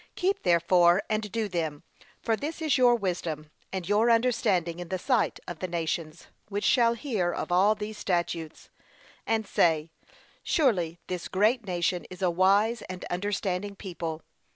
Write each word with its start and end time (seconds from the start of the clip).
Keep 0.15 0.41
therefore, 0.41 1.03
and 1.11 1.31
do 1.31 1.47
them, 1.47 1.83
for 2.23 2.35
this 2.35 2.59
is 2.59 2.75
your 2.75 2.95
wisdom, 2.95 3.51
and 3.71 3.87
your 3.87 4.09
understanding 4.09 4.79
in 4.79 4.87
the 4.89 4.97
sight 4.97 5.39
of 5.47 5.59
the 5.59 5.67
nations, 5.67 6.25
which 6.49 6.63
shall 6.63 6.95
hear 6.95 7.31
of 7.31 7.51
all 7.51 7.75
these 7.75 7.99
statutes, 7.99 8.71
and 9.27 9.45
say, 9.45 9.91
Surely 10.41 10.97
this 11.05 11.27
great 11.27 11.67
nation 11.67 12.05
is 12.09 12.23
a 12.23 12.31
wise 12.31 12.81
and 12.89 13.05
understanding 13.11 13.75
people.' 13.75 14.23